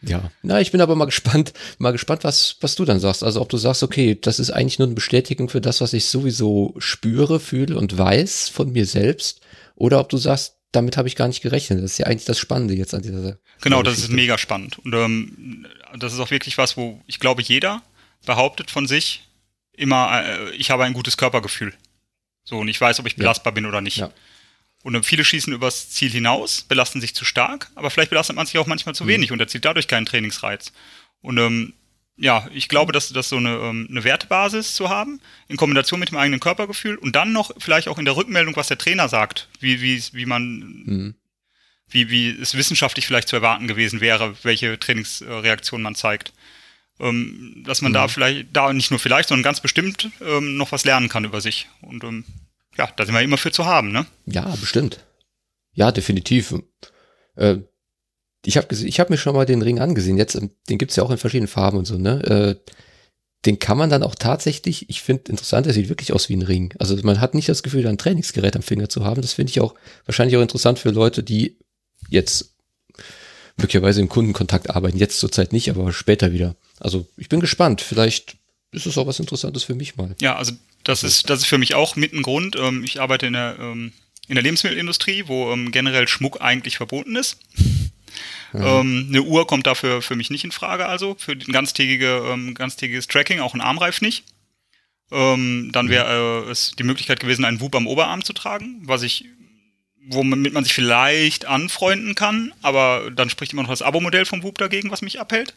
Ja, 0.04 0.32
na, 0.42 0.60
ich 0.60 0.72
bin 0.72 0.82
aber 0.82 0.96
mal 0.96 1.06
gespannt, 1.06 1.54
mal 1.78 1.92
gespannt, 1.92 2.24
was, 2.24 2.58
was 2.62 2.76
du 2.76 2.86
dann 2.86 3.00
sagst. 3.00 3.24
Also 3.24 3.42
ob 3.42 3.50
du 3.50 3.58
sagst, 3.58 3.84
okay, 3.84 4.18
das 4.20 4.40
ist 4.40 4.52
eigentlich 4.52 4.80
nur 4.80 4.88
eine 4.88 4.96
Bestätigung 4.96 5.50
für 5.50 5.62
das, 5.62 5.82
was 5.82 5.94
ich 5.94 6.06
sowieso 6.06 6.76
spüre, 6.78 7.40
fühle 7.40 7.78
und 7.78 7.98
weiß 7.98 8.50
von 8.50 8.72
mir 8.72 8.86
selbst, 8.86 9.42
oder 9.76 10.00
ob 10.00 10.10
du 10.10 10.18
sagst, 10.18 10.58
damit 10.72 10.98
habe 10.98 11.08
ich 11.08 11.16
gar 11.16 11.28
nicht 11.28 11.42
gerechnet. 11.42 11.84
Das 11.84 11.92
ist 11.92 11.98
ja 11.98 12.08
eigentlich 12.08 12.26
das 12.26 12.40
Spannende 12.40 12.74
jetzt 12.74 12.94
an 12.94 13.02
dieser. 13.02 13.38
Genau, 13.62 13.84
das 13.84 14.00
ist 14.00 14.10
mega 14.10 14.38
spannend. 14.38 14.80
Und 14.80 14.94
ähm, 14.94 15.68
das 15.98 16.14
ist 16.14 16.20
auch 16.20 16.32
wirklich 16.32 16.58
was, 16.58 16.78
wo 16.78 17.02
ich 17.08 17.20
glaube, 17.20 17.42
jeder 17.42 17.82
behauptet 18.26 18.72
von 18.72 18.88
sich 18.88 19.28
immer, 19.74 20.24
äh, 20.24 20.52
ich 20.52 20.72
habe 20.72 20.84
ein 20.84 20.94
gutes 20.94 21.18
Körpergefühl. 21.18 21.74
So, 22.44 22.58
und 22.60 22.68
ich 22.68 22.80
weiß, 22.80 23.00
ob 23.00 23.08
ich 23.08 23.16
belastbar 23.16 23.52
ja. 23.52 23.56
bin 23.56 23.66
oder 23.66 23.82
nicht. 23.82 23.98
Ja. 23.98 24.12
Und 24.84 24.96
äh, 24.96 25.04
viele 25.04 25.24
schießen 25.24 25.54
übers 25.54 25.90
Ziel 25.90 26.12
hinaus, 26.12 26.64
belasten 26.64 27.02
sich 27.02 27.14
zu 27.16 27.26
stark, 27.26 27.70
aber 27.76 27.90
vielleicht 27.90 28.10
belastet 28.10 28.36
man 28.36 28.46
sich 28.46 28.58
auch 28.58 28.68
manchmal 28.68 28.96
zu 28.96 29.04
mhm. 29.04 29.10
wenig 29.10 29.32
und 29.32 29.40
erzielt 29.40 29.66
dadurch 29.66 29.88
keinen 29.88 30.06
Trainingsreiz. 30.06 30.72
Und 31.22 31.38
ähm, 31.38 31.74
ja, 32.22 32.48
ich 32.54 32.70
glaube, 32.70 32.94
dass 32.94 33.12
das 33.12 33.30
so 33.30 33.38
eine, 33.38 33.56
ähm, 33.56 33.88
eine 33.90 34.04
Wertbasis 34.04 34.76
zu 34.76 34.90
haben, 34.90 35.20
in 35.48 35.58
Kombination 35.58 36.00
mit 36.00 36.10
dem 36.10 36.18
eigenen 36.18 36.40
Körpergefühl 36.40 36.96
und 36.96 37.16
dann 37.16 37.34
noch 37.34 37.52
vielleicht 37.58 37.88
auch 37.88 37.98
in 37.98 38.06
der 38.06 38.16
Rückmeldung, 38.16 38.56
was 38.56 38.68
der 38.68 38.78
Trainer 38.78 39.10
sagt, 39.10 39.50
wie, 39.60 39.82
wie, 39.82 40.02
wie 40.14 40.26
man, 40.26 40.84
mhm. 40.86 41.16
wie, 41.90 42.10
wie 42.10 42.30
es 42.30 42.56
wissenschaftlich 42.56 43.08
vielleicht 43.08 43.28
zu 43.28 43.36
erwarten 43.36 43.68
gewesen 43.68 44.02
wäre, 44.02 44.36
welche 44.44 44.80
Trainingsreaktion 44.80 45.82
man 45.82 45.96
zeigt 45.96 46.32
ähm, 47.00 47.64
dass 47.66 47.82
man 47.82 47.92
mhm. 47.92 47.96
da 47.96 48.08
vielleicht, 48.08 48.48
da 48.54 48.72
nicht 48.72 48.92
nur 48.92 49.00
vielleicht, 49.00 49.30
sondern 49.30 49.44
ganz 49.44 49.60
bestimmt 49.60 50.12
ähm, 50.22 50.58
noch 50.58 50.72
was 50.72 50.86
lernen 50.86 51.10
kann 51.10 51.26
über 51.26 51.42
sich. 51.42 51.68
Und 51.82 52.04
ähm, 52.04 52.26
ja, 52.78 52.88
da 52.96 53.06
sind 53.06 53.16
wir 53.16 53.22
immer 53.22 53.38
für 53.38 53.52
zu 53.52 53.66
haben, 53.66 53.92
ne? 53.92 54.06
Ja, 54.26 54.46
bestimmt. 54.62 55.04
Ja, 55.74 55.92
definitiv. 55.92 56.54
Äh, 57.36 57.58
ich 58.46 58.58
habe 58.58 58.74
ich 58.74 59.00
hab 59.00 59.10
mir 59.10 59.18
schon 59.18 59.36
mal 59.36 59.46
den 59.46 59.62
Ring 59.62 59.80
angesehen. 59.80 60.18
Jetzt, 60.18 60.36
ähm, 60.36 60.52
den 60.70 60.78
gibt's 60.78 60.96
ja 60.96 61.04
auch 61.04 61.12
in 61.12 61.18
verschiedenen 61.18 61.48
Farben 61.48 61.78
und 61.78 61.86
so, 61.86 61.98
ne? 61.98 62.58
Äh, 62.66 62.72
den 63.46 63.58
kann 63.58 63.78
man 63.78 63.90
dann 63.90 64.04
auch 64.04 64.14
tatsächlich, 64.14 64.88
ich 64.90 65.02
finde 65.02 65.32
interessant, 65.32 65.66
der 65.66 65.74
sieht 65.74 65.90
wirklich 65.90 66.14
aus 66.14 66.30
wie 66.30 66.36
ein 66.36 66.44
Ring. 66.44 66.76
Also 66.78 66.96
man 67.02 67.20
hat 67.20 67.34
nicht 67.34 67.50
das 67.50 67.64
Gefühl, 67.64 67.88
ein 67.88 67.98
Trainingsgerät 67.98 68.56
am 68.56 68.62
Finger 68.62 68.88
zu 68.88 69.04
haben. 69.04 69.22
Das 69.22 69.34
finde 69.34 69.50
ich 69.50 69.60
auch 69.60 69.74
wahrscheinlich 70.06 70.38
auch 70.38 70.44
interessant 70.44 70.78
für 70.78 70.92
Leute, 70.92 71.24
die 71.24 71.58
jetzt 72.08 72.54
möglicherweise 73.58 74.00
im 74.00 74.10
Kundenkontakt 74.10 74.70
arbeiten. 74.70 75.00
Jetzt 75.00 75.20
zurzeit 75.20 75.54
nicht, 75.54 75.72
aber 75.72 75.92
später 75.92 76.34
wieder. 76.34 76.56
Also 76.80 77.08
ich 77.18 77.30
bin 77.30 77.40
gespannt. 77.40 77.82
Vielleicht 77.82 78.38
ist 78.72 78.86
es 78.86 78.98
auch 79.00 79.08
was 79.08 79.20
Interessantes 79.20 79.64
für 79.64 79.76
mich 79.76 79.98
mal. 79.98 80.16
Ja, 80.22 80.36
also 80.36 80.54
das 80.84 81.04
ist, 81.04 81.30
das 81.32 81.40
ist 81.40 81.48
für 81.48 81.58
mich 81.58 81.74
auch 81.74 81.96
mit 81.96 82.14
ein 82.14 82.22
Grund. 82.22 82.56
Ähm, 82.56 82.84
ich 82.84 83.02
arbeite 83.02 83.26
in 83.26 83.34
der, 83.34 83.58
ähm, 83.60 83.92
in 84.28 84.36
der 84.36 84.44
Lebensmittelindustrie, 84.44 85.24
wo 85.26 85.56
generell 85.72 86.08
Schmuck 86.08 86.42
eigentlich 86.42 86.78
verboten 86.78 87.16
ist. 87.16 87.38
Ja. 88.54 88.82
eine 88.82 89.22
Uhr 89.22 89.48
kommt 89.48 89.66
dafür 89.66 90.02
für 90.02 90.16
mich 90.16 90.30
nicht 90.30 90.44
in 90.44 90.52
Frage, 90.52 90.86
also 90.86 91.16
für 91.18 91.32
ein 91.32 91.40
ganztägige, 91.40 92.38
ganztägiges 92.54 93.08
Tracking, 93.08 93.40
auch 93.40 93.54
ein 93.54 93.62
Armreif 93.62 94.02
nicht. 94.02 94.26
dann 95.10 95.90
wäre 95.90 96.46
äh, 96.48 96.52
es 96.52 96.74
die 96.78 96.84
Möglichkeit 96.84 97.20
gewesen, 97.20 97.46
einen 97.46 97.62
Wub 97.62 97.76
am 97.76 97.88
Oberarm 97.88 98.24
zu 98.24 98.34
tragen, 98.34 98.82
was 98.84 99.04
ich 99.04 99.26
womit 100.04 100.54
man 100.54 100.64
sich 100.64 100.74
vielleicht 100.74 101.46
anfreunden 101.46 102.16
kann, 102.16 102.54
aber 102.62 103.12
dann 103.12 103.30
spricht 103.30 103.54
immer 103.54 103.64
noch 103.64 103.70
das 103.70 103.82
Abo-Modell 103.82 104.26
vom 104.26 104.44
Whoop 104.44 104.58
dagegen, 104.58 104.92
was 104.92 105.02
mich 105.02 105.20
abhält. 105.20 105.56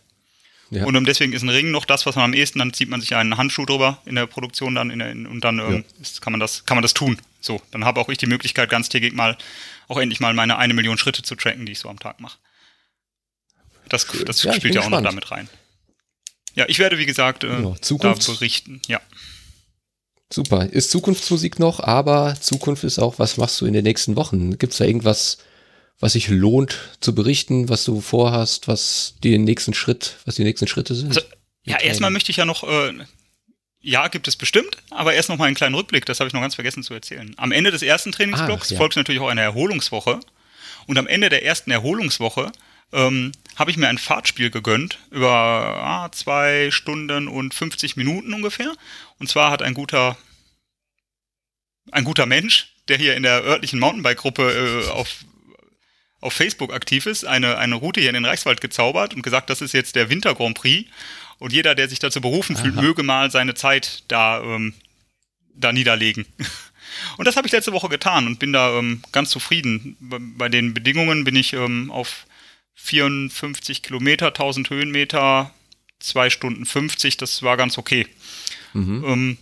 Ja. 0.70 0.84
Und 0.84 0.96
um, 0.96 1.04
deswegen 1.04 1.32
ist 1.32 1.42
ein 1.42 1.50
Ring 1.50 1.70
noch 1.70 1.84
das, 1.84 2.06
was 2.06 2.16
man 2.16 2.26
am 2.26 2.34
ehesten, 2.34 2.58
dann 2.58 2.72
zieht 2.72 2.88
man 2.88 3.00
sich 3.00 3.14
einen 3.14 3.36
Handschuh 3.36 3.64
drüber 3.64 3.98
in 4.06 4.14
der 4.14 4.26
Produktion 4.26 4.74
dann 4.74 4.90
in 4.90 4.98
der, 4.98 5.10
in, 5.10 5.26
und 5.26 5.42
dann 5.42 5.58
ähm, 5.58 5.72
ja. 5.72 6.00
ist, 6.00 6.20
kann 6.20 6.32
man 6.32 6.40
das, 6.40 6.64
kann 6.64 6.76
man 6.76 6.82
das 6.82 6.94
tun. 6.94 7.18
So, 7.40 7.60
dann 7.70 7.84
habe 7.84 8.00
auch 8.00 8.08
ich 8.08 8.18
die 8.18 8.26
Möglichkeit, 8.26 8.70
ganztägig 8.70 9.14
mal 9.14 9.36
auch 9.88 9.98
endlich 9.98 10.20
mal 10.20 10.32
meine 10.32 10.56
eine 10.56 10.74
Million 10.74 10.98
Schritte 10.98 11.22
zu 11.22 11.36
tracken, 11.36 11.66
die 11.66 11.72
ich 11.72 11.78
so 11.78 11.88
am 11.88 11.98
Tag 11.98 12.20
mache. 12.20 12.38
Das, 13.88 14.06
das 14.24 14.42
ja, 14.42 14.52
spielt 14.52 14.74
ja 14.74 14.80
auch 14.80 14.84
gespannt. 14.84 15.04
noch 15.04 15.10
damit 15.10 15.30
rein. 15.30 15.48
ja, 16.54 16.64
ich 16.68 16.78
werde, 16.78 16.98
wie 16.98 17.06
gesagt, 17.06 17.44
äh, 17.44 17.62
ja, 17.62 17.74
Zukunft. 17.80 18.28
da 18.28 18.32
berichten. 18.32 18.80
Ja. 18.86 19.00
Super. 20.32 20.66
Ist 20.66 20.90
Zukunftsmusik 20.90 21.58
noch, 21.58 21.80
aber 21.80 22.34
Zukunft 22.40 22.82
ist 22.84 22.98
auch, 22.98 23.18
was 23.18 23.36
machst 23.36 23.60
du 23.60 23.66
in 23.66 23.72
den 23.72 23.84
nächsten 23.84 24.16
Wochen? 24.16 24.58
Gibt 24.58 24.72
es 24.72 24.78
da 24.78 24.84
irgendwas, 24.84 25.38
was 26.00 26.14
sich 26.14 26.28
lohnt 26.28 26.78
zu 27.00 27.14
berichten, 27.14 27.68
was 27.68 27.84
du 27.84 28.00
vorhast, 28.00 28.66
was 28.66 29.14
die 29.22 29.38
nächsten 29.38 29.74
Schritt, 29.74 30.16
was 30.24 30.34
die 30.34 30.44
nächsten 30.44 30.66
Schritte 30.66 30.94
sind? 30.94 31.08
Also, 31.08 31.20
ja, 31.62 31.78
erstmal 31.78 32.10
möchte 32.10 32.30
ich 32.30 32.38
ja 32.38 32.44
noch, 32.44 32.64
äh, 32.64 32.92
ja, 33.80 34.08
gibt 34.08 34.26
es 34.26 34.36
bestimmt, 34.36 34.78
aber 34.90 35.14
erst 35.14 35.28
noch 35.28 35.36
mal 35.36 35.44
einen 35.44 35.54
kleinen 35.54 35.74
Rückblick, 35.74 36.04
das 36.06 36.18
habe 36.20 36.28
ich 36.28 36.34
noch 36.34 36.40
ganz 36.40 36.54
vergessen 36.56 36.82
zu 36.82 36.94
erzählen. 36.94 37.34
Am 37.36 37.52
Ende 37.52 37.70
des 37.70 37.82
ersten 37.82 38.12
Trainingsblocks 38.12 38.70
ja. 38.70 38.76
folgt 38.76 38.96
natürlich 38.96 39.20
auch 39.20 39.28
eine 39.28 39.42
Erholungswoche. 39.42 40.20
Und 40.86 40.98
am 40.98 41.06
Ende 41.06 41.28
der 41.28 41.44
ersten 41.44 41.70
Erholungswoche 41.70 42.52
ähm, 42.92 43.32
habe 43.56 43.70
ich 43.70 43.76
mir 43.76 43.88
ein 43.88 43.98
Fahrtspiel 43.98 44.50
gegönnt 44.50 44.98
über 45.10 45.30
ah, 45.30 46.12
zwei 46.12 46.70
Stunden 46.70 47.28
und 47.28 47.54
50 47.54 47.96
Minuten 47.96 48.32
ungefähr. 48.34 48.72
Und 49.18 49.28
zwar 49.28 49.50
hat 49.50 49.62
ein 49.62 49.74
guter, 49.74 50.16
ein 51.92 52.04
guter 52.04 52.26
Mensch, 52.26 52.74
der 52.88 52.96
hier 52.96 53.16
in 53.16 53.22
der 53.22 53.42
örtlichen 53.42 53.78
Mountainbike-Gruppe 53.78 54.84
äh, 54.86 54.90
auf, 54.90 55.24
auf 56.20 56.32
Facebook 56.32 56.72
aktiv 56.72 57.06
ist, 57.06 57.24
eine, 57.24 57.58
eine 57.58 57.76
Route 57.76 58.00
hier 58.00 58.10
in 58.10 58.14
den 58.14 58.24
Reichswald 58.24 58.60
gezaubert 58.60 59.14
und 59.14 59.22
gesagt, 59.22 59.50
das 59.50 59.60
ist 59.60 59.72
jetzt 59.72 59.96
der 59.96 60.10
Winter 60.10 60.34
Grand 60.34 60.56
Prix. 60.56 60.90
Und 61.38 61.52
jeder, 61.52 61.74
der 61.74 61.88
sich 61.88 61.98
dazu 61.98 62.20
berufen 62.20 62.56
fühlt, 62.56 62.74
Aha. 62.74 62.82
möge 62.82 63.02
mal 63.02 63.30
seine 63.30 63.54
Zeit 63.54 64.04
da, 64.08 64.40
ähm, 64.40 64.74
da 65.54 65.72
niederlegen. 65.72 66.26
Und 67.16 67.26
das 67.26 67.36
habe 67.36 67.46
ich 67.46 67.52
letzte 67.52 67.72
Woche 67.72 67.88
getan 67.88 68.26
und 68.26 68.38
bin 68.38 68.52
da 68.52 68.78
ähm, 68.78 69.02
ganz 69.10 69.30
zufrieden. 69.30 69.96
Bei 70.00 70.48
den 70.48 70.74
Bedingungen 70.74 71.24
bin 71.24 71.34
ich 71.34 71.52
ähm, 71.52 71.90
auf 71.90 72.24
54 72.74 73.82
Kilometer, 73.82 74.28
1000 74.28 74.70
Höhenmeter, 74.70 75.52
2 76.00 76.30
Stunden 76.30 76.66
50, 76.66 77.16
das 77.16 77.42
war 77.42 77.56
ganz 77.56 77.78
okay. 77.78 78.06
Mhm. 78.72 79.04
Ähm, 79.06 79.38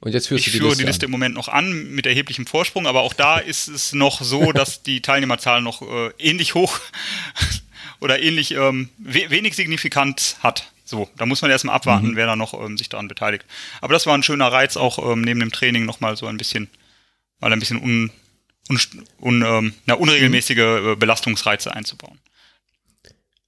und 0.00 0.12
jetzt 0.12 0.28
führst 0.28 0.46
ich 0.46 0.52
du 0.52 0.58
die 0.58 0.58
führe 0.58 0.70
Liste 0.70 0.82
die 0.82 0.86
Liste 0.86 1.06
an. 1.06 1.08
im 1.08 1.12
Moment 1.12 1.34
noch 1.34 1.48
an 1.48 1.90
mit 1.94 2.06
erheblichem 2.06 2.46
Vorsprung, 2.46 2.86
aber 2.86 3.00
auch 3.00 3.14
da 3.14 3.38
ist 3.38 3.68
es 3.68 3.92
noch 3.92 4.20
so, 4.20 4.52
dass 4.52 4.82
die 4.82 5.00
Teilnehmerzahl 5.00 5.62
noch 5.62 5.82
äh, 5.82 6.10
ähnlich 6.18 6.54
hoch 6.54 6.78
oder 8.00 8.22
ähnlich 8.22 8.52
ähm, 8.52 8.90
we 8.98 9.30
wenig 9.30 9.56
signifikant 9.56 10.36
hat. 10.40 10.70
So, 10.84 11.10
da 11.16 11.26
muss 11.26 11.42
man 11.42 11.50
erstmal 11.50 11.74
abwarten, 11.74 12.10
mhm. 12.12 12.16
wer 12.16 12.26
da 12.26 12.36
noch 12.36 12.54
ähm, 12.54 12.78
sich 12.78 12.88
daran 12.88 13.08
beteiligt. 13.08 13.44
Aber 13.80 13.92
das 13.92 14.06
war 14.06 14.16
ein 14.16 14.22
schöner 14.22 14.52
Reiz, 14.52 14.76
auch 14.76 14.98
ähm, 15.10 15.22
neben 15.22 15.40
dem 15.40 15.50
Training 15.50 15.84
nochmal 15.84 16.16
so 16.16 16.26
ein 16.26 16.36
bisschen, 16.36 16.68
mal 17.40 17.52
ein 17.52 17.58
bisschen 17.58 17.82
un, 17.82 18.12
un, 18.70 18.78
un, 19.20 19.42
ähm, 19.42 19.74
na, 19.86 19.94
unregelmäßige 19.94 20.58
äh, 20.58 20.96
Belastungsreize 20.96 21.74
einzubauen. 21.74 22.20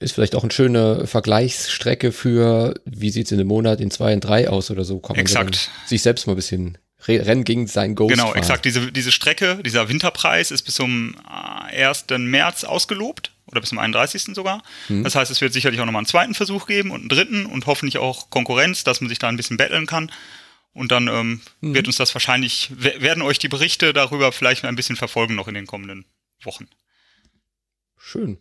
Ist 0.00 0.12
vielleicht 0.12 0.36
auch 0.36 0.44
eine 0.44 0.52
schöne 0.52 1.06
Vergleichsstrecke 1.08 2.12
für, 2.12 2.74
wie 2.84 3.10
sieht 3.10 3.26
es 3.26 3.32
in 3.32 3.40
einem 3.40 3.48
Monat, 3.48 3.80
in 3.80 3.90
zwei, 3.90 4.12
in 4.12 4.20
drei 4.20 4.48
aus 4.48 4.70
oder 4.70 4.84
so. 4.84 5.00
Kann 5.00 5.16
man 5.16 5.20
exakt. 5.20 5.70
sich 5.86 6.02
selbst 6.02 6.26
mal 6.26 6.34
ein 6.34 6.36
bisschen 6.36 6.78
Rennen 7.06 7.44
gegen 7.44 7.66
sein 7.66 7.94
Ghost 7.94 8.10
Genau, 8.10 8.28
fahren. 8.28 8.38
exakt. 8.38 8.64
Diese, 8.64 8.92
diese 8.92 9.12
Strecke, 9.12 9.60
dieser 9.64 9.88
Winterpreis 9.88 10.50
ist 10.50 10.62
bis 10.62 10.74
zum 10.74 11.16
1. 11.26 12.06
Äh, 12.10 12.18
März 12.18 12.64
ausgelobt 12.64 13.32
oder 13.46 13.60
bis 13.60 13.70
zum 13.70 13.78
31. 13.78 14.34
sogar. 14.34 14.62
Hm. 14.88 15.04
Das 15.04 15.14
heißt, 15.14 15.30
es 15.30 15.40
wird 15.40 15.52
sicherlich 15.52 15.80
auch 15.80 15.86
nochmal 15.86 16.00
einen 16.00 16.06
zweiten 16.06 16.34
Versuch 16.34 16.66
geben 16.66 16.90
und 16.90 17.00
einen 17.00 17.08
dritten 17.08 17.46
und 17.46 17.66
hoffentlich 17.66 17.98
auch 17.98 18.30
Konkurrenz, 18.30 18.84
dass 18.84 19.00
man 19.00 19.08
sich 19.08 19.18
da 19.18 19.28
ein 19.28 19.36
bisschen 19.36 19.56
betteln 19.56 19.86
kann. 19.86 20.12
Und 20.72 20.92
dann 20.92 21.08
ähm, 21.08 21.40
hm. 21.60 21.74
wird 21.74 21.86
uns 21.86 21.96
das 21.96 22.14
wahrscheinlich, 22.14 22.70
werden 22.76 23.22
euch 23.22 23.38
die 23.38 23.48
Berichte 23.48 23.92
darüber 23.92 24.32
vielleicht 24.32 24.64
ein 24.64 24.76
bisschen 24.76 24.96
verfolgen 24.96 25.34
noch 25.34 25.48
in 25.48 25.54
den 25.54 25.66
kommenden 25.66 26.04
Wochen. 26.42 26.68
Schön. 27.96 28.38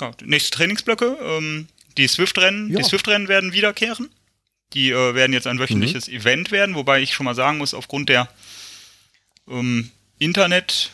Ja, 0.00 0.12
nächste 0.24 0.50
Trainingsblöcke, 0.50 1.16
ähm, 1.22 1.68
die 1.96 2.06
Swift-Rennen, 2.06 2.70
ja. 2.70 2.78
die 2.78 2.84
Swift-Rennen 2.84 3.28
werden 3.28 3.52
wiederkehren. 3.52 4.10
Die 4.72 4.90
äh, 4.90 5.14
werden 5.14 5.32
jetzt 5.32 5.46
ein 5.46 5.58
wöchentliches 5.58 6.08
mhm. 6.08 6.14
Event 6.14 6.50
werden, 6.50 6.74
wobei 6.74 7.00
ich 7.00 7.14
schon 7.14 7.24
mal 7.24 7.34
sagen 7.34 7.58
muss, 7.58 7.72
aufgrund 7.72 8.08
der 8.08 8.28
ähm, 9.48 9.90
Internet 10.18 10.90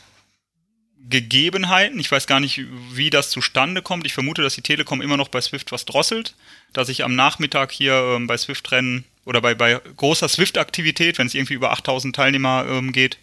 Gegebenheiten. 1.09 1.99
Ich 1.99 2.11
weiß 2.11 2.27
gar 2.27 2.39
nicht, 2.39 2.61
wie 2.93 3.11
das 3.11 3.31
zustande 3.31 3.83
kommt. 3.83 4.07
Ich 4.07 4.13
vermute, 4.13 4.43
dass 4.43 4.55
die 4.55 4.63
Telekom 4.63 5.03
immer 5.03 5.17
noch 5.17 5.29
bei 5.29 5.41
Swift 5.41 5.73
was 5.73 5.85
drosselt, 5.85 6.37
dass 6.73 6.89
ich 6.89 7.03
am 7.03 7.17
Nachmittag 7.17 7.73
hier 7.73 7.95
ähm, 7.95 8.27
bei 8.27 8.37
Swift-Rennen 8.37 9.05
oder 9.25 9.41
bei, 9.41 9.55
bei 9.55 9.81
großer 9.97 10.29
Swift-Aktivität, 10.29 11.19
wenn 11.19 11.27
es 11.27 11.35
irgendwie 11.35 11.55
über 11.55 11.73
8000 11.73 12.15
Teilnehmer 12.15 12.67
ähm, 12.69 12.93
geht, 12.93 13.19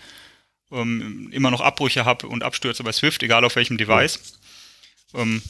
ähm, 0.71 1.29
immer 1.31 1.51
noch 1.51 1.62
Abbrüche 1.62 2.05
habe 2.05 2.27
und 2.27 2.43
Abstürze 2.43 2.83
bei 2.83 2.91
Swift, 2.91 3.24
egal 3.24 3.45
auf 3.45 3.55
welchem 3.55 3.77
Device. 3.77 4.38
Ähm, 5.13 5.42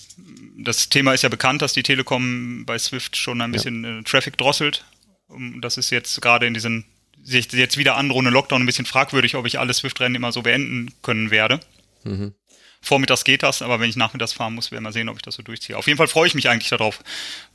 das 0.58 0.90
Thema 0.90 1.14
ist 1.14 1.24
ja 1.24 1.30
bekannt, 1.30 1.62
dass 1.62 1.74
die 1.74 1.84
Telekom 1.84 2.66
bei 2.66 2.78
Swift 2.78 3.16
schon 3.16 3.42
ein 3.42 3.52
bisschen 3.52 3.84
ja. 3.84 4.00
äh, 4.00 4.04
Traffic 4.04 4.38
drosselt. 4.38 4.86
das 5.62 5.78
ist 5.78 5.90
jetzt 5.90 6.22
gerade 6.22 6.48
in 6.48 6.54
diesen 6.54 6.86
jetzt 7.24 7.78
wieder 7.78 7.98
androhende 7.98 8.32
Lockdown 8.32 8.64
ein 8.64 8.66
bisschen 8.66 8.86
fragwürdig, 8.86 9.36
ob 9.36 9.46
ich 9.46 9.60
alle 9.60 9.74
Swift-Rennen 9.74 10.16
immer 10.16 10.32
so 10.32 10.42
beenden 10.42 10.94
können 11.02 11.32
werde. 11.32 11.60
Mhm. 12.04 12.34
Vormittags 12.82 13.26
geht 13.26 13.44
das, 13.44 13.62
aber 13.62 13.80
wenn 13.80 13.90
ich 13.90 13.98
nachmittags 13.98 14.32
fahren 14.32 14.56
muss, 14.56 14.72
werden 14.72 14.86
wir 14.86 14.94
sehen, 14.94 15.10
ob 15.10 15.18
ich 15.18 15.22
das 15.22 15.36
so 15.36 15.44
durchziehe. 15.44 15.78
Auf 15.78 15.88
jeden 15.88 15.98
Fall 15.98 16.08
freue 16.08 16.28
ich 16.28 16.34
mich 16.34 16.48
eigentlich 16.48 16.70
darauf, 16.70 17.04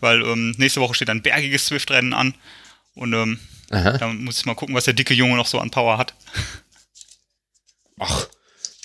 weil 0.00 0.22
ähm, 0.22 0.54
nächste 0.58 0.80
Woche 0.80 0.94
steht 0.94 1.08
ein 1.08 1.22
bergiges 1.22 1.66
Swift-Rennen 1.66 2.12
an 2.12 2.34
und 2.94 3.14
ähm, 3.14 3.40
da 3.70 4.12
muss 4.12 4.38
ich 4.38 4.44
mal 4.44 4.54
gucken, 4.54 4.74
was 4.74 4.84
der 4.84 4.94
dicke 4.94 5.14
Junge 5.14 5.36
noch 5.36 5.46
so 5.46 5.58
an 5.58 5.70
Power 5.70 5.96
hat. 5.98 6.14
Ach, 7.98 8.28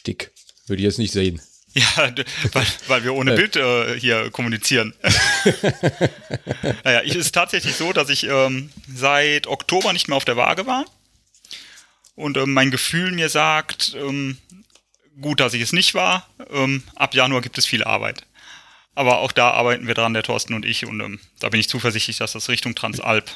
dick. 0.08 0.32
Würde 0.68 0.82
ich 0.82 0.86
jetzt 0.86 1.00
nicht 1.00 1.12
sehen. 1.12 1.42
Ja, 1.74 2.12
weil, 2.54 2.66
weil 2.88 3.04
wir 3.04 3.14
ohne. 3.14 3.36
Bild 3.36 3.56
äh, 3.56 4.00
hier 4.00 4.32
kommunizieren. 4.32 4.94
naja, 6.84 7.02
es 7.06 7.16
ist 7.16 7.34
tatsächlich 7.34 7.76
so, 7.76 7.94
dass 7.94 8.10
ich 8.10 8.24
ähm, 8.24 8.72
seit 8.94 9.48
Oktober 9.48 9.94
nicht 9.94 10.08
mehr 10.08 10.18
auf 10.18 10.26
der 10.26 10.36
Waage 10.36 10.66
war. 10.66 10.86
Und 12.16 12.38
ähm, 12.38 12.54
mein 12.54 12.72
Gefühl 12.72 13.12
mir 13.12 13.30
sagt, 13.30 13.96
ähm, 13.96 14.38
gut, 15.22 15.40
dass 15.40 15.54
ich 15.54 15.62
es 15.62 15.72
nicht 15.72 15.94
war. 15.94 16.28
Ähm, 16.52 16.84
ab 16.96 17.14
Januar 17.14 17.42
gibt 17.42 17.58
es 17.58 17.66
viel 17.66 17.84
Arbeit. 17.84 18.24
Aber 18.96 19.20
auch 19.20 19.32
da 19.32 19.52
arbeiten 19.52 19.88
wir 19.88 19.94
dran, 19.94 20.14
der 20.14 20.24
Thorsten 20.24 20.54
und 20.54 20.66
ich. 20.66 20.86
Und 20.86 21.00
ähm, 21.00 21.20
da 21.40 21.50
bin 21.50 21.60
ich 21.60 21.70
zuversichtlich, 21.70 22.18
dass 22.18 22.34
das 22.34 22.50
Richtung 22.50 22.76
Transalp 22.76 23.32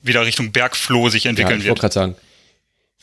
wieder 0.00 0.24
Richtung 0.24 0.52
Bergfloh 0.52 1.08
sich 1.08 1.26
entwickeln 1.26 1.60
ja, 1.60 1.64
ich 1.64 1.64
wird. 1.64 1.78
Ich 1.78 1.82
wollte 1.82 1.94
gerade 1.94 2.14
sagen, 2.14 2.16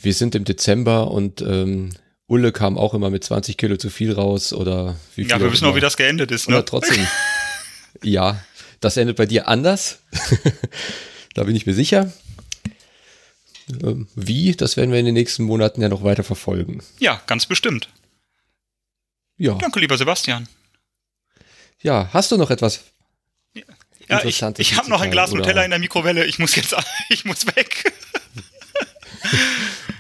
wir 0.02 0.14
sind 0.14 0.34
im 0.34 0.46
Dezember 0.46 1.12
und 1.12 1.42
ähm, 1.42 1.92
Ulle 2.32 2.52
kam 2.52 2.78
auch 2.78 2.94
immer 2.94 3.10
mit 3.10 3.24
20 3.24 3.58
Kilo 3.58 3.78
zu 3.78 3.90
viel 3.90 4.14
raus 4.14 4.54
oder 4.54 4.96
wie 5.16 5.24
viel. 5.24 5.32
Ja, 5.32 5.40
wir 5.40 5.52
wissen 5.52 5.66
auch, 5.66 5.76
wie 5.76 5.82
das 5.82 5.98
geendet 5.98 6.32
ist. 6.32 6.50
Ne? 6.50 6.56
Oder 6.56 6.66
trotzdem. 6.66 7.06
ja, 8.04 8.44
das 8.80 8.98
endet 8.98 9.18
bei 9.18 9.26
dir 9.26 9.48
anders. 9.48 10.00
da 11.36 11.44
bin 11.44 11.56
ich 11.56 11.66
mir 11.66 11.74
sicher. 11.74 12.12
Ähm, 13.84 14.08
wie, 14.16 14.56
das 14.56 14.78
werden 14.78 14.92
wir 14.92 15.00
in 15.00 15.06
den 15.06 15.14
nächsten 15.14 15.44
Monaten 15.44 15.82
ja 15.82 15.90
noch 15.90 16.04
weiter 16.04 16.24
verfolgen. 16.24 16.82
Ja, 17.00 17.22
ganz 17.28 17.46
bestimmt. 17.46 17.90
Ja. 19.38 19.56
Danke, 19.56 19.80
lieber 19.80 19.98
Sebastian. 19.98 20.48
Ja, 21.82 22.10
hast 22.12 22.32
du 22.32 22.38
noch 22.38 22.52
etwas 22.52 22.82
ja, 24.12 24.26
ich, 24.26 24.42
ich 24.58 24.76
habe 24.76 24.90
noch 24.90 25.00
ein 25.00 25.10
Glas 25.10 25.32
Nutella 25.32 25.64
in 25.64 25.70
der 25.70 25.80
Mikrowelle. 25.80 26.26
Ich 26.26 26.38
muss 26.38 26.56
jetzt, 26.56 26.76
ich 27.10 27.24
muss 27.24 27.46
weg. 27.48 27.94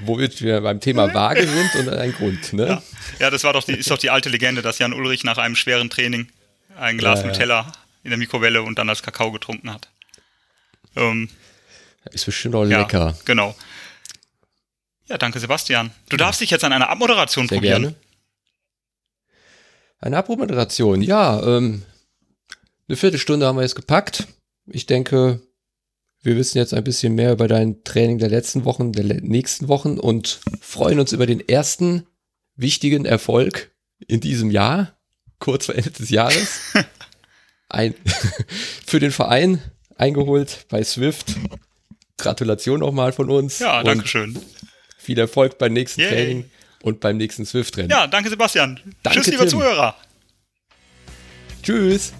Womit 0.05 0.41
wir 0.41 0.61
beim 0.61 0.79
Thema 0.79 1.13
Waage 1.13 1.47
sind 1.47 1.75
und 1.75 1.89
ein 1.89 2.13
Grund, 2.13 2.53
ne? 2.53 2.67
Ja, 2.67 2.83
ja 3.19 3.29
das 3.29 3.43
war 3.43 3.53
doch 3.53 3.63
die, 3.63 3.73
ist 3.73 3.91
doch 3.91 3.97
die 3.97 4.09
alte 4.09 4.29
Legende, 4.29 4.61
dass 4.61 4.79
Jan 4.79 4.93
Ulrich 4.93 5.23
nach 5.23 5.37
einem 5.37 5.55
schweren 5.55 5.89
Training 5.89 6.29
ein 6.77 6.97
Glas 6.97 7.21
ja, 7.21 7.27
Nutella 7.27 7.71
in 8.03 8.09
der 8.09 8.17
Mikrowelle 8.17 8.63
und 8.63 8.79
dann 8.79 8.89
als 8.89 9.03
Kakao 9.03 9.31
getrunken 9.31 9.71
hat. 9.71 9.89
Ähm, 10.95 11.29
ist 12.11 12.25
bestimmt 12.25 12.55
auch 12.55 12.63
lecker. 12.63 13.17
Genau. 13.25 13.55
Ja, 15.07 15.17
danke, 15.17 15.39
Sebastian. 15.39 15.91
Du 16.09 16.17
darfst 16.17 16.41
dich 16.41 16.49
jetzt 16.49 16.63
an 16.63 16.73
einer 16.73 16.89
Abmoderation 16.89 17.47
Sehr 17.47 17.57
probieren. 17.57 17.81
Gerne. 17.81 17.95
Eine 19.99 20.17
Abmoderation, 20.17 21.01
ja. 21.01 21.41
Ähm, 21.43 21.83
eine 22.87 22.97
Viertelstunde 22.97 23.45
haben 23.45 23.57
wir 23.57 23.61
jetzt 23.61 23.75
gepackt. 23.75 24.27
Ich 24.67 24.85
denke, 24.85 25.41
wir 26.23 26.35
wissen 26.35 26.57
jetzt 26.57 26.73
ein 26.73 26.83
bisschen 26.83 27.15
mehr 27.15 27.31
über 27.31 27.47
dein 27.47 27.83
Training 27.83 28.19
der 28.19 28.29
letzten 28.29 28.65
Wochen, 28.65 28.93
der 28.93 29.05
nächsten 29.05 29.67
Wochen 29.67 29.99
und 29.99 30.39
freuen 30.61 30.99
uns 30.99 31.13
über 31.13 31.25
den 31.25 31.47
ersten 31.47 32.05
wichtigen 32.55 33.05
Erfolg 33.05 33.71
in 34.07 34.19
diesem 34.19 34.51
Jahr, 34.51 34.97
kurz 35.39 35.65
vor 35.65 35.75
Ende 35.75 35.91
des 35.91 36.09
Jahres. 36.09 36.61
Ein, 37.69 37.95
für 38.85 38.99
den 38.99 39.11
Verein 39.11 39.61
eingeholt 39.95 40.65
bei 40.69 40.83
Swift. 40.83 41.35
Gratulation 42.17 42.81
nochmal 42.81 43.13
von 43.13 43.29
uns. 43.29 43.59
Ja, 43.59 43.81
danke 43.81 44.07
schön. 44.07 44.37
Viel 44.97 45.17
Erfolg 45.17 45.57
beim 45.57 45.73
nächsten 45.73 46.01
Yay. 46.01 46.09
Training 46.09 46.51
und 46.83 46.99
beim 46.99 47.17
nächsten 47.17 47.45
Swift-Rennen. 47.45 47.89
Ja, 47.89 48.07
danke 48.07 48.29
Sebastian. 48.29 48.79
Danke, 49.01 49.21
Tschüss, 49.21 49.31
liebe 49.31 49.47
Zuhörer. 49.47 49.95
Tschüss. 51.63 52.13